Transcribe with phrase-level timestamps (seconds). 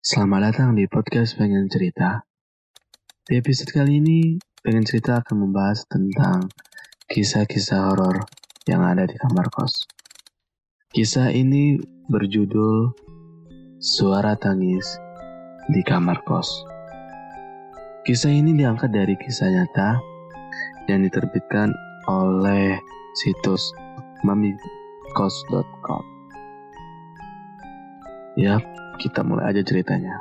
[0.00, 2.24] Selamat datang di podcast Pengen Cerita.
[3.20, 6.48] Di episode kali ini, Pengen Cerita akan membahas tentang
[7.04, 8.24] kisah-kisah horor
[8.64, 9.84] yang ada di kamar kos.
[10.96, 11.76] Kisah ini
[12.08, 12.96] berjudul
[13.76, 14.88] Suara Tangis
[15.68, 16.48] di Kamar Kos.
[18.08, 20.00] Kisah ini diangkat dari kisah nyata
[20.88, 21.76] yang diterbitkan
[22.08, 22.80] oleh
[23.20, 23.68] situs
[24.24, 26.04] mamikos.com.
[28.40, 28.64] Yap,
[29.00, 30.20] kita mulai aja ceritanya.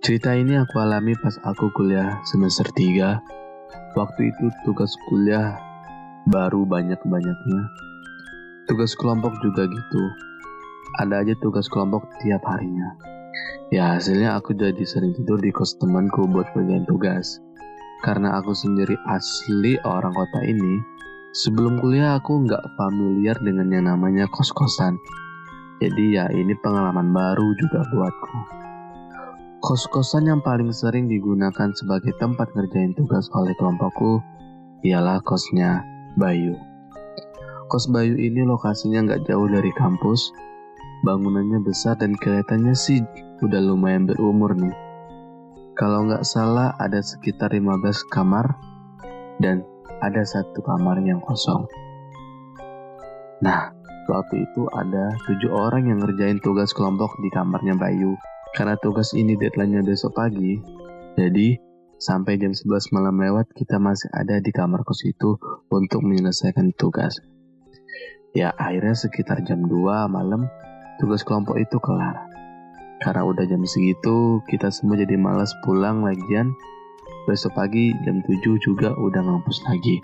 [0.00, 3.92] Cerita ini aku alami pas aku kuliah semester 3.
[3.92, 5.60] Waktu itu tugas kuliah
[6.32, 7.62] baru banyak-banyaknya.
[8.72, 10.02] Tugas kelompok juga gitu.
[11.04, 12.96] Ada aja tugas kelompok tiap harinya.
[13.68, 17.36] Ya hasilnya aku jadi sering tidur di kos temanku buat bagian tugas.
[18.00, 20.80] Karena aku sendiri asli orang kota ini,
[21.36, 24.96] sebelum kuliah aku nggak familiar dengan yang namanya kos-kosan.
[25.78, 28.38] Jadi ya ini pengalaman baru juga buatku.
[29.62, 34.18] Kos-kosan yang paling sering digunakan sebagai tempat ngerjain tugas oleh kelompokku
[34.82, 35.82] ialah kosnya
[36.18, 36.58] Bayu.
[37.70, 40.34] Kos Bayu ini lokasinya nggak jauh dari kampus.
[41.06, 42.98] Bangunannya besar dan kelihatannya sih
[43.38, 44.74] udah lumayan berumur nih.
[45.78, 48.58] Kalau nggak salah ada sekitar 15 kamar
[49.38, 49.62] dan
[50.02, 51.70] ada satu kamar yang kosong.
[53.38, 53.77] Nah,
[54.08, 58.16] Waktu itu ada tujuh orang yang ngerjain tugas kelompok di kamarnya Bayu.
[58.56, 60.56] Karena tugas ini deadline-nya besok pagi,
[61.20, 61.60] jadi
[62.00, 65.36] sampai jam 11 malam lewat kita masih ada di kamar kos itu
[65.68, 67.20] untuk menyelesaikan tugas.
[68.32, 70.48] Ya akhirnya sekitar jam 2 malam
[70.96, 72.16] tugas kelompok itu kelar.
[73.04, 76.56] Karena udah jam segitu kita semua jadi malas pulang lagian
[77.28, 80.00] besok pagi jam 7 juga udah ngampus lagi.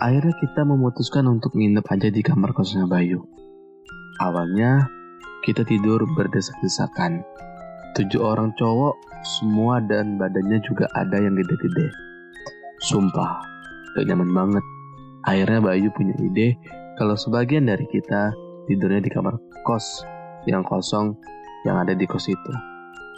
[0.00, 3.20] Akhirnya kita memutuskan untuk nginep aja di kamar kosnya Bayu.
[4.16, 4.88] Awalnya
[5.44, 7.20] kita tidur berdesak-desakan.
[7.92, 11.92] Tujuh orang cowok semua dan badannya juga ada yang gede-gede.
[12.88, 13.44] Sumpah,
[13.92, 14.64] gak nyaman banget.
[15.28, 16.56] Akhirnya Bayu punya ide
[16.96, 18.32] kalau sebagian dari kita
[18.72, 19.36] tidurnya di kamar
[19.68, 20.00] kos
[20.48, 21.12] yang kosong
[21.68, 22.52] yang ada di kos itu.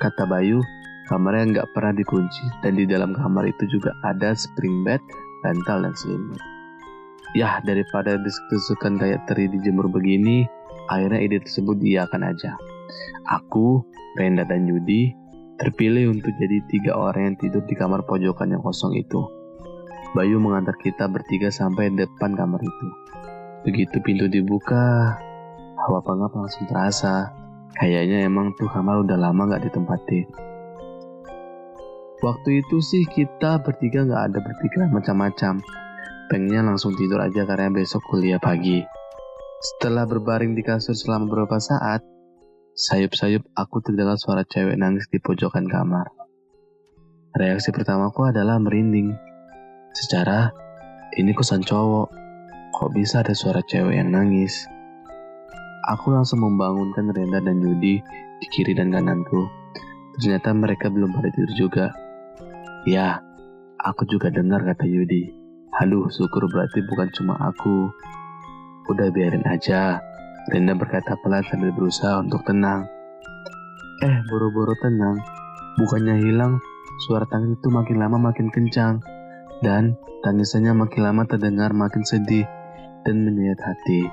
[0.03, 0.59] Kata Bayu,
[1.07, 4.99] kamarnya nggak pernah dikunci dan di dalam kamar itu juga ada spring bed,
[5.47, 6.43] bantal, dan selimut.
[7.33, 10.45] Ya, daripada desek-desukan kayak teri dijemur begini,
[10.93, 12.61] akhirnya ide tersebut diakan aja.
[13.25, 13.81] Aku,
[14.21, 15.17] Renda, dan Yudi
[15.57, 19.25] terpilih untuk jadi tiga orang yang tidur di kamar pojokan yang kosong itu.
[20.13, 22.89] Bayu mengantar kita bertiga sampai depan kamar itu.
[23.65, 25.17] Begitu pintu dibuka,
[25.81, 27.33] hawa pengap langsung terasa.
[27.81, 30.29] Kayaknya emang tuh kamar udah lama gak ditempati.
[32.21, 35.65] Waktu itu sih kita bertiga gak ada berpikiran macam-macam
[36.33, 38.81] pengennya langsung tidur aja karena besok kuliah pagi.
[39.61, 42.01] Setelah berbaring di kasur selama beberapa saat,
[42.73, 46.09] sayup-sayup aku terdengar suara cewek nangis di pojokan kamar.
[47.37, 49.13] Reaksi pertamaku adalah merinding.
[49.93, 50.49] Secara,
[51.21, 52.09] ini kosan cowok,
[52.73, 54.65] kok bisa ada suara cewek yang nangis?
[55.93, 58.01] Aku langsung membangunkan Renda dan Yudi
[58.41, 59.53] di kiri dan kananku.
[60.17, 61.87] Ternyata mereka belum pada tidur juga.
[62.89, 63.21] Ya,
[63.85, 65.42] aku juga dengar kata Yudi.
[65.81, 67.89] Aduh, syukur berarti bukan cuma aku.
[68.93, 70.05] Udah biarin aja.
[70.53, 72.85] Renda berkata pelan sambil berusaha untuk tenang.
[74.05, 75.17] Eh, boro-boro tenang.
[75.81, 76.61] Bukannya hilang,
[77.09, 79.01] suara tangis itu makin lama makin kencang.
[79.65, 82.45] Dan tangisannya makin lama terdengar makin sedih
[83.09, 84.05] dan menyayat hati.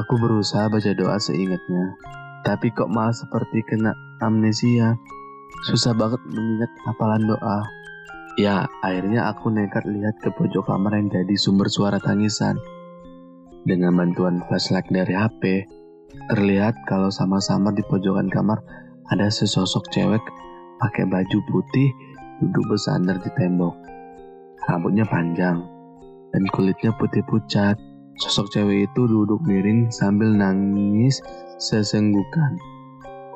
[0.00, 1.92] Aku berusaha baca doa seingatnya.
[2.40, 3.92] Tapi kok malah seperti kena
[4.24, 4.96] amnesia.
[5.68, 7.58] Susah banget mengingat hafalan doa.
[8.36, 12.60] Ya, akhirnya aku nekat lihat ke pojok kamar yang jadi sumber suara tangisan.
[13.64, 15.64] Dengan bantuan flashlight dari HP,
[16.28, 18.60] terlihat kalau sama-sama di pojokan kamar
[19.08, 20.20] ada sesosok cewek
[20.84, 21.88] pakai baju putih
[22.44, 23.72] duduk bersandar di tembok.
[24.68, 25.64] Rambutnya panjang
[26.36, 27.80] dan kulitnya putih pucat.
[28.20, 31.24] Sosok cewek itu duduk miring sambil nangis
[31.56, 32.60] sesenggukan.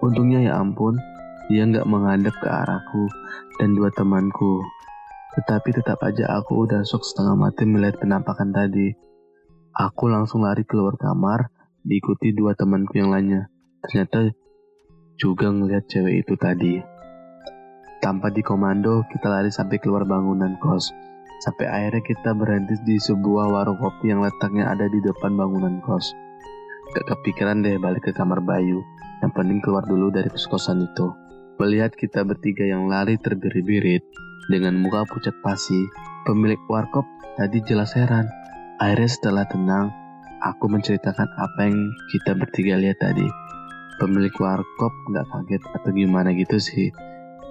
[0.05, 1.01] Untungnya ya ampun,
[1.49, 3.09] dia nggak menghadap ke arahku
[3.57, 4.61] dan dua temanku
[5.31, 8.91] tetapi tetap aja aku udah sok setengah mati melihat penampakan tadi.
[9.71, 11.55] Aku langsung lari keluar kamar,
[11.87, 13.47] diikuti dua temanku yang lainnya.
[13.87, 14.35] Ternyata
[15.15, 16.75] juga ngelihat cewek itu tadi.
[18.03, 20.91] Tanpa dikomando, kita lari sampai keluar bangunan kos.
[21.41, 26.13] Sampai akhirnya kita berhenti di sebuah warung kopi yang letaknya ada di depan bangunan kos.
[26.91, 28.83] Gak kepikiran deh balik ke kamar Bayu.
[29.23, 31.30] Yang penting keluar dulu dari kos-kosan itu.
[31.61, 34.01] Melihat kita bertiga yang lari terbirit-birit,
[34.49, 35.77] dengan muka pucat pasi,
[36.25, 37.05] pemilik warkop
[37.37, 38.25] tadi jelas heran.
[38.81, 39.93] Akhirnya setelah tenang,
[40.41, 41.77] aku menceritakan apa yang
[42.17, 43.29] kita bertiga lihat tadi.
[44.01, 46.89] Pemilik warkop nggak kaget atau gimana gitu sih.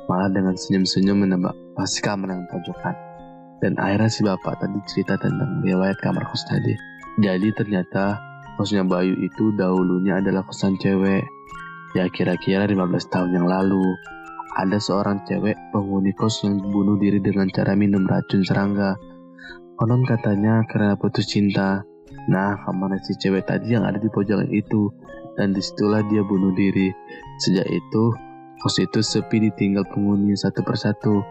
[0.09, 2.97] Malah dengan senyum-senyum menebak pasti kamar yang pojokan.
[3.61, 6.73] Dan akhirnya si bapak tadi cerita tentang riwayat kamar kos tadi.
[7.21, 8.17] Jadi ternyata
[8.57, 11.21] kosnya Bayu itu dahulunya adalah kosan cewek.
[11.97, 13.81] Ya kira-kira 15 tahun yang lalu.
[14.59, 18.93] Ada seorang cewek penghuni kos yang bunuh diri dengan cara minum racun serangga.
[19.79, 21.81] Konon katanya karena putus cinta.
[22.29, 24.91] Nah, kamar si cewek tadi yang ada di pojokan itu
[25.39, 26.93] dan di situlah dia bunuh diri.
[27.41, 28.03] Sejak itu,
[28.61, 31.23] kos itu sepi ditinggal penghuni satu persatu.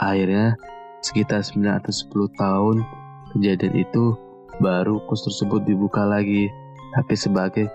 [0.00, 0.56] Akhirnya,
[1.04, 2.76] sekitar 9 atau 10 tahun
[3.36, 4.16] kejadian itu,
[4.58, 6.50] baru kos tersebut dibuka lagi,
[6.98, 7.70] tapi sebagai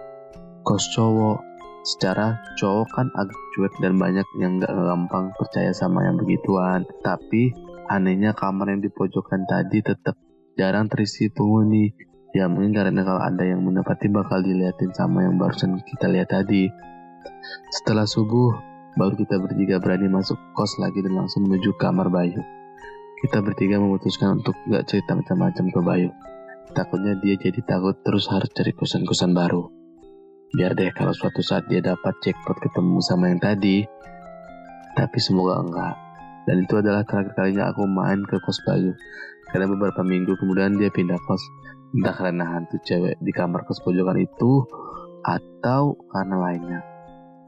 [0.65, 1.54] kos cowok.
[1.85, 6.81] Secara cowok kan agak cuek dan banyak yang gak gampang percaya sama yang begituan.
[7.05, 7.53] Tapi
[7.93, 10.17] anehnya kamar yang di pojokan tadi tetap
[10.57, 11.93] jarang terisi penghuni
[12.35, 16.67] Ya mungkin karena kalau ada yang menepati bakal diliatin sama yang barusan kita lihat tadi.
[17.71, 18.51] Setelah subuh,
[18.99, 22.43] baru kita bertiga berani masuk kos lagi dan langsung menuju kamar Bayu.
[23.23, 26.09] Kita bertiga memutuskan untuk gak cerita macam-macam ke Bayu.
[26.75, 29.71] Takutnya dia jadi takut terus harus cari kosan-kosan baru.
[30.53, 33.81] Biar deh kalau suatu saat dia dapat jackpot ketemu sama yang tadi.
[34.93, 35.95] Tapi semoga enggak.
[36.45, 38.93] Dan itu adalah terakhir kalinya aku main ke kos Bayu.
[39.49, 41.41] Karena beberapa minggu kemudian dia pindah kos
[41.95, 44.61] entah karena hantu cewek di kamar kos pojokan itu
[45.25, 46.81] atau karena lainnya.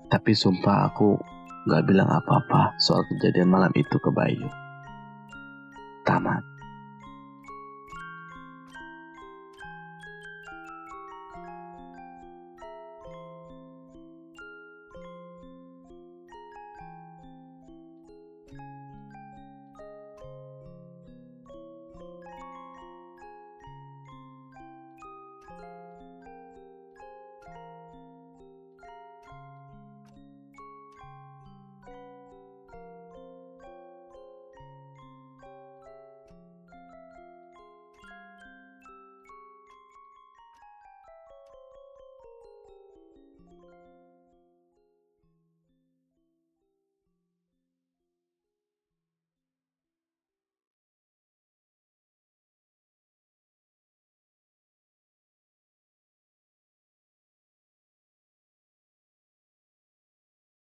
[0.08, 1.20] Tapi sumpah aku
[1.68, 4.48] gak bilang apa-apa soal kejadian malam itu ke Bayu.
[6.08, 6.57] Tamat.